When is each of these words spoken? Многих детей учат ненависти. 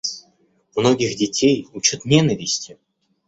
Многих 0.75 1.15
детей 1.15 1.67
учат 1.73 2.05
ненависти. 2.05 2.79